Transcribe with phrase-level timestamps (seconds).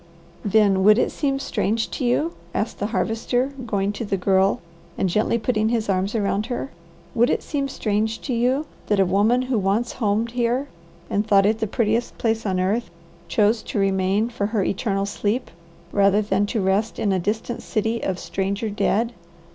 [0.43, 4.59] "Then would it seem strange to you," asked the Harvester going to the Girl
[4.97, 6.71] and gently putting his arms around her,
[7.13, 10.67] "would it seem strange to you, that a woman who once homed here
[11.07, 12.89] and thought it the prettiest place on earth,
[13.27, 15.51] chose to remain for her eternal sleep,
[15.91, 19.13] rather than to rest in a distant city of stranger dead?"